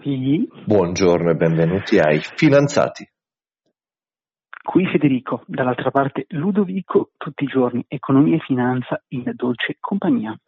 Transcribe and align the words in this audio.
Sì. 0.00 0.48
Buongiorno 0.64 1.30
e 1.30 1.34
benvenuti 1.34 1.98
ai 1.98 2.20
Finanziati. 2.20 3.04
Qui 4.62 4.86
Federico, 4.86 5.42
dall'altra 5.46 5.90
parte 5.90 6.26
Ludovico, 6.28 7.10
tutti 7.16 7.42
i 7.42 7.48
giorni 7.48 7.84
economia 7.88 8.36
e 8.36 8.40
finanza 8.40 9.02
in 9.08 9.24
dolce 9.34 9.76
compagnia. 9.80 10.38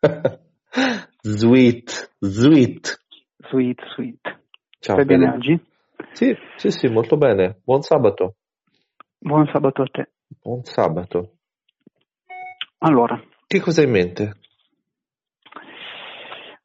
sweet, 1.20 2.14
sweet. 2.20 3.04
Sweet, 3.48 3.80
sweet. 3.94 4.20
Ciao. 4.78 4.94
Stai 4.94 5.04
bene 5.04 5.30
oggi? 5.30 5.60
Sì, 6.12 6.36
sì, 6.54 6.70
sì, 6.70 6.86
molto 6.86 7.16
bene. 7.16 7.60
Buon 7.64 7.82
sabato. 7.82 8.36
Buon 9.18 9.48
sabato 9.52 9.82
a 9.82 9.88
te. 9.90 10.10
Buon 10.40 10.62
sabato. 10.62 11.38
Allora. 12.78 13.20
Che 13.48 13.60
cosa 13.60 13.80
hai 13.80 13.86
in 13.88 13.92
mente? 13.92 14.34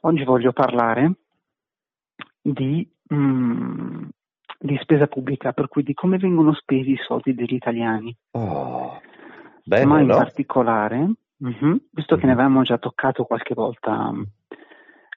Oggi 0.01 0.23
voglio 0.23 0.51
parlare 0.53 1.13
di, 2.51 2.89
mm, 3.13 4.03
di, 4.59 4.77
spesa 4.81 5.07
pubblica, 5.07 5.51
per 5.51 5.67
cui 5.67 5.83
di 5.83 5.93
come 5.93 6.17
vengono 6.17 6.53
spesi 6.53 6.91
i 6.91 6.99
soldi 7.05 7.33
degli 7.33 7.53
italiani. 7.53 8.15
Oh, 8.31 9.01
bene, 9.63 9.85
Ma 9.85 9.99
in 9.99 10.07
no? 10.07 10.15
particolare, 10.15 11.11
uh-huh, 11.37 11.81
visto 11.91 12.15
che 12.15 12.25
ne 12.25 12.33
Mhm. 12.33 12.39
avevamo 12.39 12.63
già 12.63 12.77
toccato 12.77 13.23
qualche 13.25 13.53
volta, 13.53 14.11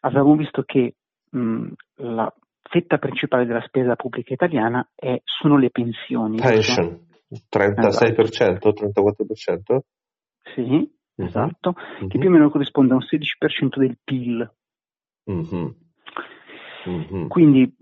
avevamo 0.01 0.37
visto 0.37 0.63
che 0.63 0.95
mm, 1.37 1.69
la 1.99 2.33
fetta 2.69 2.99
principale 2.99 3.47
della 3.47 3.63
spesa 3.63 3.95
pubblica 3.95 4.33
italiana 4.35 4.85
è- 4.97 5.21
sono 5.25 5.57
le 5.57 5.71
pensioni. 5.71 6.39
Pension, 6.41 7.07
36%, 7.49 8.73
34%? 8.73 9.85
Sì, 10.55 10.63
Mhm. 10.63 11.27
esatto, 11.27 11.75
Mhm. 12.01 12.09
che 12.09 12.19
più 12.19 12.29
o 12.29 12.33
meno 12.33 12.51
corrisponde 12.51 12.93
a 12.93 12.97
un 12.97 13.03
16% 13.03 13.79
del 13.79 13.97
PIL. 14.03 14.53
Mhm. 15.27 15.75
Mhm. 16.85 17.29
Quindi, 17.29 17.77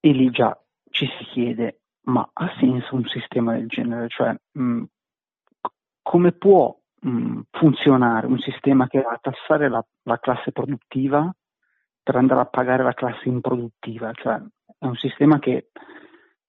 e 0.00 0.10
lì 0.12 0.30
già 0.30 0.58
ci 0.90 1.06
si 1.18 1.24
chiede, 1.24 1.80
ma 2.04 2.28
ha 2.32 2.54
senso 2.58 2.94
un 2.94 3.04
sistema 3.06 3.52
del 3.52 3.66
genere? 3.66 4.08
Cioè, 4.08 4.34
mh, 4.52 4.82
c- 5.60 5.70
come 6.02 6.32
può 6.32 6.76
mh, 7.00 7.40
funzionare 7.50 8.26
un 8.26 8.38
sistema 8.38 8.86
che 8.86 9.00
va 9.02 9.10
a 9.10 9.20
tassare 9.20 9.68
la, 9.68 9.84
la 10.04 10.18
classe 10.18 10.52
produttiva 10.52 11.34
per 12.02 12.16
andare 12.16 12.40
a 12.40 12.46
pagare 12.46 12.82
la 12.82 12.94
classe 12.94 13.28
improduttiva? 13.28 14.12
Cioè, 14.12 14.40
è 14.78 14.84
un 14.86 14.96
sistema 14.96 15.38
che 15.38 15.70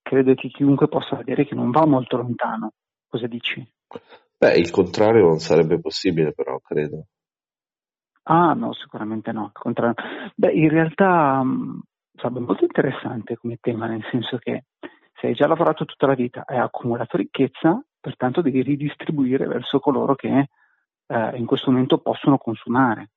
credo 0.02 0.34
che 0.36 0.48
chiunque 0.50 0.88
possa 0.88 1.16
vedere 1.18 1.46
che 1.46 1.56
non 1.56 1.72
va 1.72 1.86
molto 1.86 2.18
lontano. 2.18 2.74
Cosa 3.08 3.28
dici? 3.28 3.66
Beh, 4.38 4.58
il 4.58 4.70
contrario 4.70 5.26
non 5.26 5.40
sarebbe 5.40 5.80
possibile 5.80 6.32
però, 6.32 6.60
credo. 6.60 7.08
Ah, 8.30 8.54
no, 8.54 8.74
sicuramente 8.74 9.32
no. 9.32 9.52
Beh, 10.36 10.52
in 10.52 10.70
realtà 10.70 11.42
mh, 11.44 11.82
sarebbe 12.14 12.40
molto 12.42 12.64
interessante 12.66 13.38
come 13.38 13.58
tema, 13.62 13.88
nel 13.88 14.04
senso 14.12 14.38
che 14.38 14.66
se 15.20 15.28
hai 15.28 15.34
già 15.34 15.48
lavorato 15.48 15.86
tutta 15.86 16.08
la 16.08 16.14
vita 16.14 16.44
e 16.46 16.56
hai 16.56 16.62
accumulato 16.62 17.16
ricchezza, 17.18 17.82
pertanto 18.00 18.42
devi 18.42 18.62
ridistribuire 18.62 19.48
verso 19.48 19.80
coloro 19.80 20.16
che 20.16 20.50
eh, 21.08 21.38
in 21.38 21.46
questo 21.46 21.72
momento 21.72 22.00
possono 22.00 22.38
consumare 22.38 23.12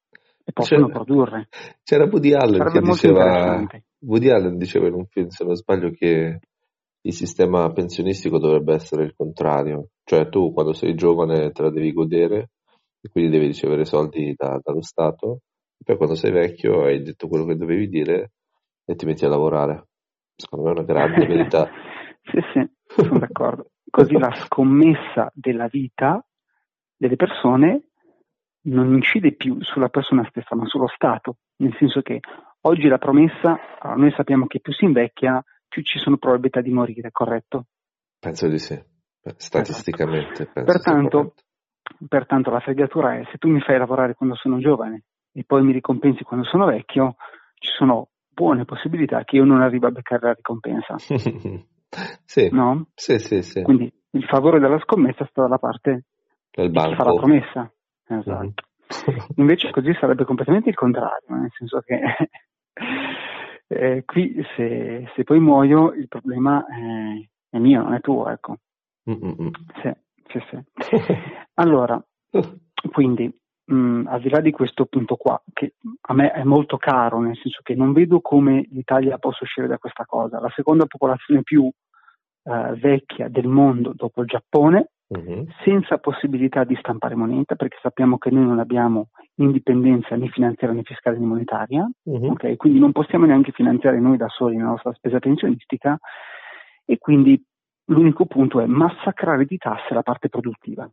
e 0.44 0.52
possono 0.52 0.86
C'era- 0.86 1.02
produrre. 1.02 1.48
C'era 1.82 2.04
Woody 2.04 2.32
Allen 2.32 2.70
che 2.70 2.80
diceva. 2.80 3.66
Woody 4.02 4.30
Allen 4.30 4.56
diceva 4.56 4.86
in 4.86 4.94
un 4.94 5.06
film, 5.06 5.28
se 5.28 5.44
non 5.44 5.56
sbaglio, 5.56 5.90
che 5.90 6.38
il 7.02 7.12
sistema 7.12 7.70
pensionistico 7.72 8.38
dovrebbe 8.38 8.74
essere 8.74 9.02
il 9.02 9.14
contrario. 9.16 9.88
Cioè 10.04 10.28
tu 10.28 10.52
quando 10.52 10.72
sei 10.72 10.94
giovane 10.94 11.50
te 11.50 11.62
la 11.62 11.70
devi 11.70 11.92
godere 11.92 12.50
e 13.00 13.08
quindi 13.08 13.30
devi 13.30 13.46
ricevere 13.46 13.84
soldi 13.84 14.34
da- 14.36 14.58
dallo 14.62 14.82
Stato, 14.82 15.40
e 15.78 15.84
poi 15.84 15.96
quando 15.96 16.14
sei 16.14 16.30
vecchio 16.30 16.84
hai 16.84 17.02
detto 17.02 17.28
quello 17.28 17.46
che 17.46 17.56
dovevi 17.56 17.88
dire 17.88 18.32
e 18.84 18.94
ti 18.94 19.06
metti 19.06 19.24
a 19.24 19.28
lavorare. 19.28 19.86
Secondo 20.36 20.64
me 20.66 20.70
è 20.70 20.74
una 20.74 20.84
grande 20.84 21.26
verità. 21.26 21.70
sì, 22.22 22.40
sì, 22.52 23.02
sono 23.02 23.18
d'accordo. 23.18 23.70
Così 23.90 24.18
la 24.18 24.32
scommessa 24.32 25.30
della 25.34 25.66
vita 25.66 26.24
delle 26.96 27.16
persone 27.16 27.88
non 28.62 28.92
incide 28.92 29.32
più 29.32 29.62
sulla 29.62 29.88
persona 29.88 30.26
stessa, 30.28 30.54
ma 30.54 30.66
sullo 30.66 30.86
Stato. 30.88 31.38
Nel 31.56 31.74
senso 31.78 32.02
che 32.02 32.20
oggi 32.62 32.88
la 32.88 32.98
promessa, 32.98 33.58
noi 33.96 34.12
sappiamo 34.12 34.46
che 34.46 34.60
più 34.60 34.72
si 34.72 34.84
invecchia, 34.84 35.42
più 35.66 35.82
ci 35.82 35.98
sono 35.98 36.18
probabilità 36.18 36.60
di 36.60 36.70
morire, 36.70 37.10
corretto? 37.10 37.66
Penso 38.18 38.48
di 38.48 38.58
sì. 38.58 38.78
Statisticamente 39.36 40.46
penso 40.46 40.72
sia 40.78 40.92
Pertanto. 40.92 41.34
Pertanto 42.08 42.50
la 42.50 42.60
fregatura 42.60 43.18
è 43.18 43.24
se 43.30 43.38
tu 43.38 43.48
mi 43.48 43.60
fai 43.60 43.78
lavorare 43.78 44.14
quando 44.14 44.34
sono 44.34 44.58
giovane 44.58 45.04
e 45.32 45.44
poi 45.44 45.62
mi 45.62 45.72
ricompensi 45.72 46.22
quando 46.24 46.46
sono 46.46 46.66
vecchio, 46.66 47.16
ci 47.54 47.70
sono 47.76 48.08
buone 48.28 48.64
possibilità 48.64 49.24
che 49.24 49.36
io 49.36 49.44
non 49.44 49.60
arrivi 49.60 49.84
a 49.86 49.90
beccare 49.90 50.26
la 50.26 50.32
ricompensa, 50.32 50.96
sì, 52.24 52.48
no? 52.50 52.86
sì, 52.94 53.18
sì, 53.18 53.42
sì. 53.42 53.62
Quindi 53.62 53.92
il 54.12 54.24
favore 54.24 54.58
della 54.58 54.78
scommessa 54.80 55.26
sta 55.26 55.42
dalla 55.42 55.58
parte 55.58 56.04
Nel 56.56 56.70
di 56.70 56.78
chi 56.78 56.94
fa 56.94 57.04
la 57.04 57.04
banco. 57.04 57.16
promessa. 57.16 57.72
Esatto. 58.06 58.64
Invece 59.36 59.70
così 59.70 59.92
sarebbe 60.00 60.24
completamente 60.24 60.68
il 60.70 60.74
contrario, 60.74 61.28
nel 61.28 61.50
senso 61.56 61.80
che 61.80 62.00
eh, 63.68 64.04
qui 64.04 64.44
se, 64.56 65.10
se 65.14 65.22
poi 65.22 65.38
muoio 65.38 65.92
il 65.92 66.08
problema 66.08 66.64
è, 66.66 67.56
è 67.56 67.58
mio, 67.58 67.82
non 67.82 67.94
è 67.94 68.00
tuo, 68.00 68.28
ecco. 68.28 68.56
Mm, 69.10 69.14
mm, 69.24 69.42
mm. 69.42 69.48
Sì, 70.30 70.40
sì. 70.50 70.58
Allora, 71.54 72.02
quindi, 72.92 73.32
mh, 73.66 74.06
al 74.06 74.20
di 74.20 74.28
là 74.28 74.40
di 74.40 74.50
questo 74.52 74.86
punto 74.86 75.16
qua, 75.16 75.40
che 75.52 75.74
a 76.02 76.14
me 76.14 76.30
è 76.32 76.44
molto 76.44 76.76
caro, 76.76 77.20
nel 77.20 77.36
senso 77.36 77.60
che 77.62 77.74
non 77.74 77.92
vedo 77.92 78.20
come 78.20 78.66
l'Italia 78.70 79.18
possa 79.18 79.44
uscire 79.44 79.66
da 79.66 79.78
questa 79.78 80.04
cosa. 80.06 80.40
La 80.40 80.52
seconda 80.54 80.86
popolazione 80.86 81.42
più 81.42 81.68
eh, 82.42 82.74
vecchia 82.80 83.28
del 83.28 83.46
mondo 83.48 83.92
dopo 83.94 84.22
il 84.22 84.26
Giappone, 84.28 84.90
Mhm. 85.10 85.48
senza 85.64 85.98
possibilità 85.98 86.62
di 86.62 86.76
stampare 86.76 87.16
moneta, 87.16 87.56
perché 87.56 87.76
sappiamo 87.82 88.16
che 88.16 88.30
noi 88.30 88.44
non 88.46 88.60
abbiamo 88.60 89.08
indipendenza 89.40 90.14
né 90.14 90.28
finanziaria 90.28 90.76
né 90.76 90.84
fiscale 90.84 91.18
né 91.18 91.26
monetaria, 91.26 91.90
Mhm. 92.04 92.30
ok? 92.30 92.54
quindi 92.56 92.78
non 92.78 92.92
possiamo 92.92 93.26
neanche 93.26 93.50
finanziare 93.50 93.98
noi 93.98 94.16
da 94.16 94.28
soli 94.28 94.56
la 94.56 94.66
nostra 94.66 94.92
spesa 94.92 95.18
pensionistica 95.18 95.98
e 96.84 96.96
quindi 96.98 97.42
l'unico 97.90 98.24
punto 98.26 98.60
è 98.60 98.66
massacrare 98.66 99.44
di 99.44 99.56
tasse 99.58 99.94
la 99.94 100.02
parte 100.02 100.28
produttiva. 100.28 100.88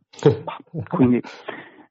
Quindi 0.88 1.20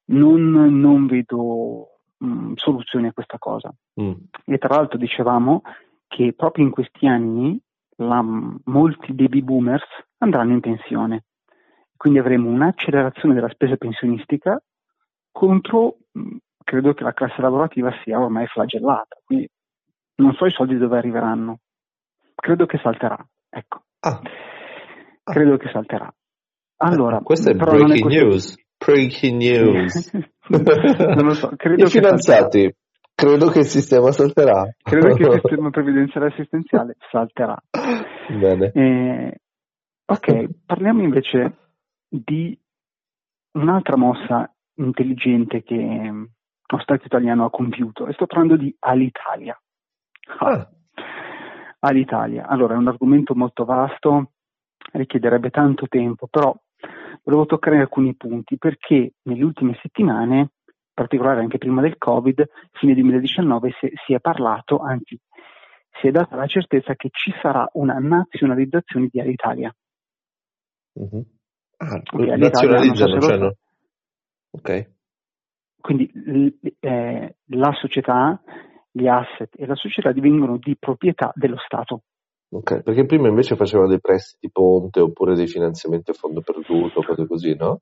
non, 0.05 0.51
non 0.79 1.05
vedo 1.07 1.99
mh, 2.17 2.53
soluzioni 2.55 3.07
a 3.07 3.13
questa 3.13 3.37
cosa. 3.37 3.73
Mm. 4.01 4.11
E 4.45 4.57
tra 4.57 4.75
l'altro 4.75 4.97
dicevamo 4.97 5.61
che 6.07 6.33
proprio 6.33 6.65
in 6.65 6.71
questi 6.71 7.07
anni 7.07 7.59
la- 7.97 8.23
molti 8.65 9.13
baby 9.13 9.41
boomers 9.41 9.85
andranno 10.19 10.53
in 10.53 10.59
pensione. 10.59 11.23
Quindi 11.95 12.19
avremo 12.19 12.49
un'accelerazione 12.49 13.33
della 13.33 13.49
spesa 13.49 13.75
pensionistica 13.75 14.61
contro, 15.31 15.97
mh, 16.11 16.35
credo 16.63 16.93
che 16.93 17.03
la 17.03 17.13
classe 17.13 17.41
lavorativa 17.41 17.91
sia 18.03 18.19
ormai 18.19 18.45
flagellata. 18.47 19.17
Quindi 19.23 19.49
non 20.15 20.33
so 20.33 20.45
i 20.45 20.51
soldi 20.51 20.77
dove 20.77 20.97
arriveranno. 20.97 21.59
Credo 22.35 22.65
che 22.65 22.77
salterà. 22.83 23.17
Ecco, 23.49 23.81
Ah. 23.99 24.21
Credo 25.31 25.57
che 25.57 25.69
salterà. 25.71 26.13
Allora, 26.77 27.19
questo 27.21 27.49
è 27.49 27.53
è 27.53 27.55
breaking 27.55 27.99
questo- 28.01 28.23
news. 28.23 28.55
Breaking 28.77 29.37
news. 29.41 30.11
non 30.49 31.25
lo 31.25 31.33
so, 31.33 31.51
credo 31.55 31.81
I 31.81 31.85
che 31.85 31.89
finanziati, 31.89 32.75
credo 33.15 33.47
che 33.49 33.59
il 33.59 33.65
sistema 33.65 34.11
salterà. 34.11 34.69
Credo 34.83 35.15
che 35.15 35.23
il 35.23 35.31
sistema 35.41 35.69
previdenziale 35.71 36.27
assistenziale 36.27 36.95
salterà. 37.09 37.57
Bene. 38.29 38.71
Eh, 38.73 39.39
ok, 40.05 40.49
parliamo 40.65 41.01
invece 41.01 41.57
di 42.07 42.57
un'altra 43.53 43.97
mossa 43.97 44.53
intelligente 44.75 45.63
che 45.63 45.75
lo 46.69 46.79
Stato 46.79 47.05
italiano 47.05 47.45
ha 47.45 47.49
compiuto 47.49 48.05
e 48.05 48.13
sto 48.13 48.27
parlando 48.27 48.57
di 48.57 48.73
Alitalia. 48.79 49.59
Ah, 50.39 50.69
Alitalia. 51.79 52.45
Allora, 52.45 52.75
è 52.75 52.77
un 52.77 52.87
argomento 52.87 53.33
molto 53.33 53.65
vasto, 53.65 54.33
richiederebbe 54.97 55.49
tanto 55.49 55.87
tempo, 55.87 56.27
però 56.27 56.55
volevo 57.23 57.45
toccare 57.45 57.79
alcuni 57.79 58.15
punti 58.15 58.57
perché 58.57 59.13
nelle 59.23 59.43
ultime 59.43 59.77
settimane, 59.81 60.37
in 60.37 60.47
particolare 60.93 61.41
anche 61.41 61.57
prima 61.57 61.81
del 61.81 61.97
Covid, 61.97 62.47
fine 62.71 62.93
2019, 62.93 63.71
si, 63.79 63.91
si 64.05 64.13
è 64.13 64.19
parlato, 64.19 64.79
anzi 64.79 65.19
si 65.99 66.07
è 66.07 66.11
data 66.11 66.35
la 66.35 66.47
certezza 66.47 66.95
che 66.95 67.09
ci 67.11 67.33
sarà 67.41 67.67
una 67.73 67.97
nazionalizzazione 67.99 69.07
di 69.11 69.19
Alitalia. 69.19 69.73
mhm. 70.95 71.25
Ah, 71.79 71.95
Ok, 71.95 72.13
all'Italia, 72.13 72.37
nazionalizzano, 72.37 73.21
so 73.21 73.27
cioè 73.27 73.37
no. 73.37 73.53
Ok. 74.51 74.91
Quindi 75.79 76.11
l- 76.13 76.71
eh, 76.79 77.35
la 77.45 77.71
società, 77.73 78.41
gli 78.91 79.07
asset 79.07 79.53
e 79.55 79.65
la 79.67 79.75
società 79.75 80.11
divengono 80.11 80.57
di 80.57 80.75
proprietà 80.75 81.31
dello 81.35 81.57
Stato. 81.59 82.01
Ok, 82.49 82.81
perché 82.81 83.05
prima 83.05 83.27
invece 83.27 83.55
facevano 83.55 83.89
dei 83.89 83.99
prestiti 83.99 84.49
ponte 84.49 85.01
oppure 85.01 85.35
dei 85.35 85.47
finanziamenti 85.47 86.11
a 86.11 86.13
fondo 86.13 86.41
perduto, 86.41 87.01
cose 87.03 87.27
così, 87.27 87.55
no? 87.55 87.81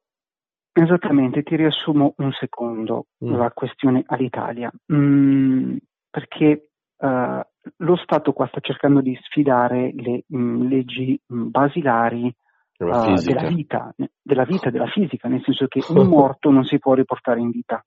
Esattamente, 0.73 1.43
ti 1.43 1.55
riassumo 1.55 2.15
un 2.17 2.31
secondo 2.33 3.05
Mm. 3.23 3.35
la 3.35 3.51
questione 3.51 4.03
all'Italia, 4.07 4.71
Mm, 4.91 5.77
perché 6.09 6.69
eh, 6.97 7.47
lo 7.77 7.95
Stato 7.97 8.33
qua 8.33 8.47
sta 8.47 8.59
cercando 8.59 9.01
di 9.01 9.17
sfidare 9.21 9.91
le 9.95 10.23
mh, 10.27 10.67
leggi 10.67 11.19
mh, 11.27 11.49
basilari 11.49 12.33
uh, 12.79 13.21
della 13.23 13.47
vita, 13.47 13.93
della 14.21 14.43
vita, 14.45 14.69
della 14.69 14.87
fisica, 14.87 15.27
nel 15.27 15.41
senso 15.43 15.67
che 15.67 15.81
un 15.89 16.07
morto 16.07 16.49
non 16.51 16.63
si 16.65 16.77
può 16.79 16.93
riportare 16.93 17.39
in 17.39 17.51
vita. 17.51 17.83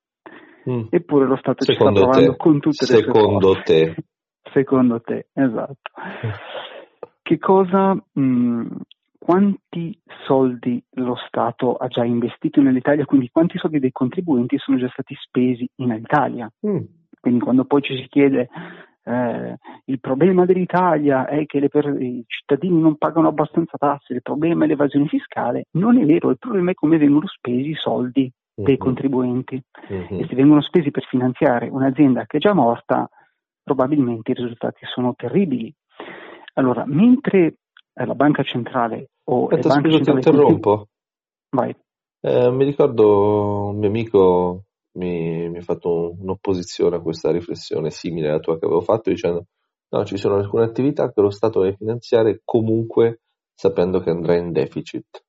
Mm. 0.69 0.87
Eppure 0.91 1.27
lo 1.27 1.37
Stato 1.37 1.65
secondo 1.65 2.01
ci 2.01 2.03
sta 2.03 2.11
provando 2.11 2.31
te. 2.33 2.37
con 2.37 2.61
tutte 2.61 2.87
le 2.93 3.03
secondo 3.03 3.53
sue 3.53 3.63
te. 3.63 3.95
secondo 4.53 5.01
te, 5.01 5.29
esatto. 5.33 5.91
che 7.29 7.37
cosa, 7.37 7.95
mh, 7.95 8.67
quanti 9.19 10.01
soldi 10.27 10.83
lo 10.93 11.15
Stato 11.27 11.75
ha 11.75 11.87
già 11.87 12.03
investito 12.03 12.63
nell'Italia, 12.63 13.05
quindi 13.05 13.29
quanti 13.31 13.59
soldi 13.59 13.79
dei 13.79 13.93
contribuenti 13.93 14.57
sono 14.57 14.79
già 14.79 14.89
stati 14.89 15.15
spesi 15.21 15.69
in 15.75 15.91
Italia? 15.91 16.51
Mm. 16.67 16.85
Quindi 17.21 17.41
quando 17.41 17.67
poi 17.67 17.83
ci 17.83 17.97
si 17.97 18.07
chiede 18.09 18.49
eh, 19.05 19.59
il 19.85 20.01
problema 20.01 20.47
dell'Italia 20.47 21.27
è 21.27 21.45
che 21.45 21.69
per- 21.69 22.01
i 22.01 22.25
cittadini 22.27 22.81
non 22.81 22.97
pagano 22.97 23.29
abbastanza 23.29 23.77
tasse, 23.77 24.15
il 24.15 24.23
problema 24.23 24.65
è 24.65 24.67
l'evasione 24.67 25.07
fiscale, 25.07 25.67
non 25.73 25.99
è 25.99 26.07
vero, 26.07 26.31
il 26.31 26.39
problema 26.39 26.71
è 26.71 26.75
come 26.75 26.97
vengono 26.97 27.27
spesi 27.27 27.69
i 27.69 27.75
soldi 27.75 28.33
dei 28.55 28.73
uh-huh. 28.73 28.79
contribuenti 28.79 29.63
uh-huh. 29.91 30.19
e 30.19 30.27
se 30.27 30.35
vengono 30.35 30.63
spesi 30.63 30.91
per 30.91 31.05
finanziare 31.05 31.69
un'azienda 31.69 32.25
che 32.25 32.39
è 32.39 32.41
già 32.41 32.55
morta, 32.55 33.07
probabilmente 33.63 34.31
i 34.31 34.35
risultati 34.35 34.87
sono 34.87 35.13
terribili. 35.15 35.71
Allora, 36.59 36.85
mentre 36.87 37.59
eh, 37.95 38.05
la 38.05 38.15
banca 38.15 38.43
centrale 38.43 39.11
o 39.25 39.47
Aspetta, 39.47 39.69
le 39.69 39.75
banche 39.75 39.89
scusa, 39.91 40.05
centrali... 40.05 40.21
ti 40.21 40.29
interrompo. 40.29 40.89
Vai. 41.51 41.77
Eh, 42.21 42.51
mi 42.51 42.65
ricordo 42.65 43.69
un 43.69 43.79
mio 43.79 43.89
amico 43.89 44.65
mi, 44.99 45.49
mi 45.49 45.59
ha 45.59 45.63
fatto 45.63 46.17
un'opposizione 46.19 46.97
a 46.97 47.01
questa 47.01 47.31
riflessione 47.31 47.91
simile 47.91 48.29
alla 48.29 48.41
tua 48.41 48.59
che 48.59 48.65
avevo 48.65 48.81
fatto 48.81 49.11
dicendo 49.11 49.47
no, 49.91 50.05
ci 50.05 50.17
sono 50.17 50.35
alcune 50.35 50.65
attività 50.65 51.13
che 51.13 51.21
lo 51.21 51.31
Stato 51.31 51.61
deve 51.61 51.77
finanziare 51.77 52.41
comunque 52.45 53.21
sapendo 53.55 54.01
che 54.01 54.11
andrà 54.11 54.37
in 54.37 54.51
deficit. 54.53 55.25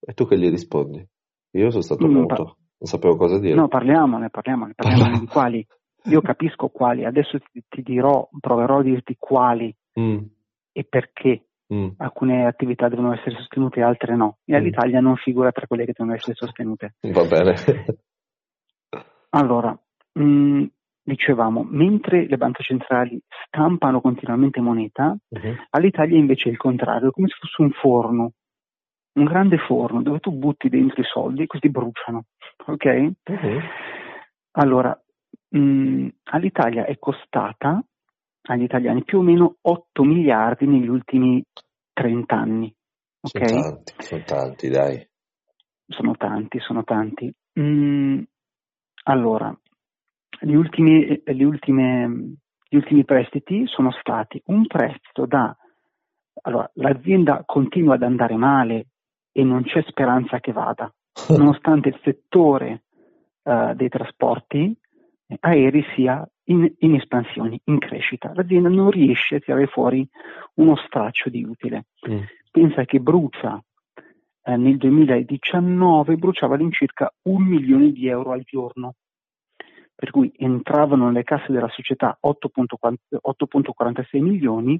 E 0.00 0.12
tu 0.14 0.26
che 0.26 0.36
gli 0.36 0.50
rispondi? 0.50 1.06
Io 1.52 1.70
sono 1.70 1.82
stato 1.82 2.08
mm, 2.08 2.12
muto, 2.12 2.26
par- 2.26 2.56
non 2.78 2.88
sapevo 2.88 3.16
cosa 3.16 3.38
dire. 3.38 3.54
No, 3.54 3.68
parliamone, 3.68 4.30
parliamone, 4.30 4.72
parliamone 4.74 5.18
di 5.20 5.26
quali. 5.26 5.66
Io 6.04 6.20
capisco 6.20 6.68
quali, 6.68 7.04
adesso 7.04 7.38
ti, 7.38 7.62
ti 7.68 7.82
dirò, 7.82 8.28
proverò 8.40 8.78
a 8.78 8.82
dirti 8.82 9.16
quali 9.18 9.74
mm. 9.98 10.18
e 10.72 10.84
perché 10.84 11.44
mm. 11.72 11.88
alcune 11.98 12.46
attività 12.46 12.88
devono 12.88 13.12
essere 13.12 13.36
sostenute 13.36 13.80
e 13.80 13.84
altre 13.84 14.16
no. 14.16 14.38
E 14.44 14.58
mm. 14.58 14.62
l'Italia 14.62 15.00
non 15.00 15.16
figura 15.16 15.52
tra 15.52 15.66
quelle 15.66 15.84
che 15.84 15.94
devono 15.96 16.16
essere 16.16 16.34
sostenute. 16.34 16.94
Va 17.00 17.24
bene. 17.24 17.54
allora, 19.30 19.78
mh, 20.12 20.22
mm, 20.22 20.64
dicevamo, 21.02 21.66
mentre 21.68 22.26
le 22.26 22.36
banche 22.36 22.62
centrali 22.62 23.20
stampano 23.46 24.00
continuamente 24.00 24.60
moneta, 24.60 25.16
uh-huh. 25.28 25.56
all'Italia 25.70 26.18
invece 26.18 26.48
è 26.48 26.52
il 26.52 26.58
contrario, 26.58 27.08
è 27.08 27.12
come 27.12 27.28
se 27.28 27.36
fosse 27.38 27.62
un 27.62 27.70
forno, 27.72 28.32
un 29.14 29.24
grande 29.24 29.58
forno 29.58 30.02
dove 30.02 30.20
tu 30.20 30.32
butti 30.32 30.68
dentro 30.68 31.00
i 31.00 31.04
soldi 31.04 31.42
e 31.42 31.46
questi 31.46 31.68
bruciano. 31.68 32.24
Ok? 32.66 33.12
Uh-huh. 33.24 33.60
Allora, 34.52 34.98
mh, 35.48 36.08
all'Italia 36.24 36.84
è 36.84 36.98
costata 36.98 37.82
agli 38.42 38.62
italiani 38.62 39.04
più 39.04 39.18
o 39.18 39.22
meno 39.22 39.56
8 39.60 40.02
miliardi 40.02 40.66
negli 40.66 40.88
ultimi 40.88 41.42
30 41.92 42.34
anni. 42.34 42.74
Okay? 43.20 43.48
Sono 43.48 43.62
tanti, 43.62 43.94
sono 43.98 44.22
tanti, 44.24 44.68
dai. 44.68 45.08
Sono 45.86 46.16
tanti, 46.16 46.58
sono 46.60 46.84
tanti. 46.84 47.32
Mm, 47.60 48.22
allora, 49.04 49.56
gli 50.40 50.54
ultimi, 50.54 51.22
gli, 51.24 51.42
ultime, 51.42 52.36
gli 52.68 52.76
ultimi 52.76 53.04
prestiti 53.04 53.66
sono 53.66 53.92
stati 53.92 54.40
un 54.46 54.66
prestito 54.66 55.26
da... 55.26 55.54
Allora, 56.42 56.68
l'azienda 56.74 57.42
continua 57.44 57.94
ad 57.94 58.02
andare 58.02 58.36
male 58.36 58.86
e 59.30 59.44
non 59.44 59.62
c'è 59.62 59.82
speranza 59.86 60.40
che 60.40 60.52
vada, 60.52 60.92
nonostante 61.28 61.90
il 61.90 62.00
settore 62.02 62.84
uh, 63.42 63.74
dei 63.74 63.88
trasporti 63.88 64.76
aerei 65.40 65.84
sia 65.94 66.26
in, 66.44 66.72
in, 66.78 66.94
espansione, 66.94 67.60
in 67.64 67.78
crescita. 67.78 68.32
L'azienda 68.34 68.68
non 68.68 68.90
riesce 68.90 69.36
a 69.36 69.40
tirare 69.40 69.66
fuori 69.66 70.06
uno 70.54 70.76
straccio 70.76 71.28
di 71.28 71.44
utile. 71.44 71.86
Mm. 72.08 72.20
Pensa 72.50 72.84
che 72.84 73.00
brucia 73.00 73.62
eh, 74.44 74.56
nel 74.56 74.76
2019 74.76 76.16
bruciava 76.16 76.54
all'incirca 76.54 77.12
un 77.22 77.44
milione 77.44 77.92
di 77.92 78.08
euro 78.08 78.32
al 78.32 78.42
giorno, 78.42 78.94
per 79.94 80.10
cui 80.10 80.32
entravano 80.36 81.06
nelle 81.06 81.22
casse 81.22 81.52
della 81.52 81.68
società 81.68 82.18
8.46 82.20 84.20
milioni 84.20 84.78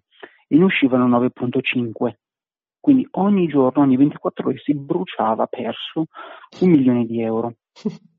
e 0.48 0.56
ne 0.56 0.64
uscivano 0.64 1.08
9.5. 1.08 2.14
Quindi 2.80 3.06
ogni 3.12 3.46
giorno, 3.46 3.82
ogni 3.82 3.96
24 3.96 4.48
ore 4.48 4.58
si 4.58 4.74
bruciava 4.74 5.46
perso 5.46 6.06
un 6.60 6.70
milione 6.70 7.06
di 7.06 7.22
euro. 7.22 7.54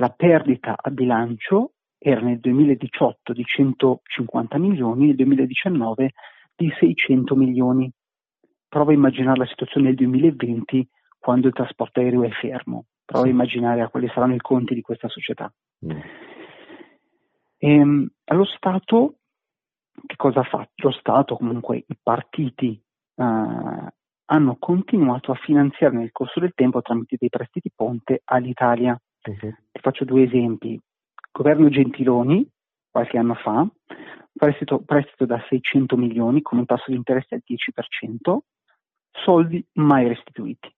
La 0.00 0.10
perdita 0.10 0.76
a 0.80 0.90
bilancio 0.90 1.72
era 1.98 2.20
nel 2.20 2.38
2018 2.38 3.32
di 3.32 3.44
150 3.44 4.56
milioni, 4.58 5.06
nel 5.06 5.16
2019 5.16 6.12
di 6.54 6.72
600 6.78 7.34
milioni. 7.34 7.90
Prova 8.68 8.92
a 8.92 8.94
immaginare 8.94 9.38
la 9.38 9.46
situazione 9.46 9.88
nel 9.88 9.96
2020 9.96 10.88
quando 11.18 11.48
il 11.48 11.52
trasporto 11.52 11.98
aereo 11.98 12.22
è 12.22 12.30
fermo. 12.30 12.86
Prova 13.04 13.26
a 13.26 13.30
immaginare 13.30 13.80
a 13.80 13.88
quali 13.88 14.08
saranno 14.14 14.34
i 14.34 14.40
conti 14.40 14.74
di 14.74 14.82
questa 14.82 15.08
società. 15.08 15.52
Mm. 15.84 15.90
E, 17.58 17.74
ehm, 17.74 18.08
allo 18.26 18.44
Stato, 18.44 19.16
che 20.06 20.14
cosa 20.14 20.40
ha 20.40 20.44
fatto? 20.44 20.70
Lo 20.76 20.92
Stato, 20.92 21.36
comunque 21.36 21.84
i 21.84 21.96
partiti, 22.00 22.80
uh, 23.14 23.86
hanno 24.30 24.56
continuato 24.60 25.32
a 25.32 25.40
finanziare 25.42 25.96
nel 25.96 26.12
corso 26.12 26.38
del 26.38 26.52
tempo 26.54 26.82
tramite 26.82 27.16
dei 27.18 27.30
prestiti 27.30 27.72
ponte 27.74 28.22
all'Italia. 28.24 28.96
Uh-huh. 29.24 29.54
Ti 29.72 29.80
faccio 29.80 30.04
due 30.04 30.24
esempi 30.24 30.80
governo 31.38 31.68
Gentiloni, 31.68 32.48
qualche 32.90 33.16
anno 33.16 33.34
fa, 33.34 33.66
prestito, 34.32 34.80
prestito 34.80 35.24
da 35.24 35.40
600 35.48 35.96
milioni 35.96 36.42
con 36.42 36.58
un 36.58 36.66
tasso 36.66 36.84
di 36.88 36.96
interesse 36.96 37.36
al 37.36 37.42
10%, 37.46 38.38
soldi 39.12 39.64
mai 39.74 40.08
restituiti. 40.08 40.68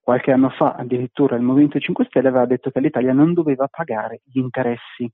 Qualche 0.00 0.32
anno 0.32 0.48
fa 0.50 0.72
addirittura 0.72 1.36
il 1.36 1.42
Movimento 1.42 1.78
5 1.78 2.06
Stelle 2.06 2.28
aveva 2.28 2.46
detto 2.46 2.70
che 2.70 2.80
l'Italia 2.80 3.12
non 3.12 3.34
doveva 3.34 3.68
pagare 3.68 4.22
gli 4.24 4.38
interessi 4.38 5.08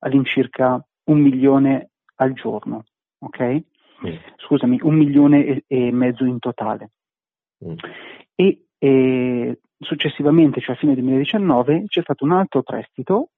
all'incirca 0.00 0.84
un 1.04 1.18
milione 1.18 1.90
al 2.16 2.34
giorno, 2.34 2.84
ok? 3.18 3.40
Mm. 4.06 4.16
Scusami, 4.36 4.78
un 4.82 4.94
milione 4.94 5.44
e, 5.44 5.64
e 5.66 5.90
mezzo 5.90 6.24
in 6.24 6.38
totale. 6.38 6.90
Mm. 7.64 7.74
E, 8.34 8.66
e, 8.78 9.60
successivamente, 9.80 10.60
cioè 10.60 10.74
a 10.74 10.78
fine 10.78 10.94
2019, 10.94 11.84
c'è 11.86 12.02
stato 12.02 12.24
un 12.24 12.32
altro 12.32 12.62
prestito 12.62 13.30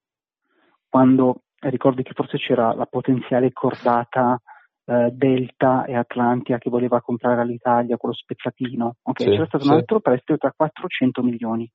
quando 0.89 1.43
ricordi 1.61 2.03
che 2.03 2.13
forse 2.15 2.37
c'era 2.37 2.75
la 2.75 2.87
potenziale 2.87 3.53
cordata 3.53 4.41
eh, 4.85 5.11
Delta 5.13 5.85
e 5.85 5.95
Atlantia 5.95 6.59
che 6.59 6.71
voleva 6.71 7.01
comprare 7.01 7.41
all'Italia 7.41 7.97
quello 7.97 8.15
spezzatino. 8.15 8.97
Okay? 9.03 9.27
Sì, 9.27 9.33
c'era 9.33 9.47
stato 9.47 9.65
sì. 9.65 9.71
un 9.71 9.77
altro 9.77 10.01
prestito 10.01 10.37
da 10.39 10.53
400 10.55 11.23
milioni. 11.23 11.71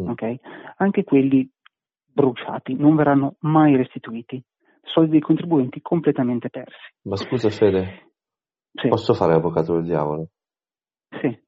Mm. 0.00 0.10
Okay? 0.10 0.38
Anche 0.76 1.04
quelli 1.04 1.48
bruciati, 2.04 2.74
non 2.74 2.94
verranno 2.94 3.36
mai 3.40 3.76
restituiti. 3.76 4.42
Soldi 4.82 5.12
dei 5.12 5.20
contribuenti 5.20 5.80
completamente 5.80 6.50
persi. 6.50 6.92
Ma 7.02 7.16
scusa 7.16 7.48
Fede, 7.48 8.12
sì. 8.74 8.88
posso 8.88 9.14
fare 9.14 9.34
avvocato 9.34 9.74
del 9.74 9.84
diavolo? 9.84 10.28
Sì. 11.08 11.40